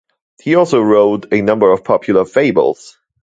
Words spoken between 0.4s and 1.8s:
He also wrote a number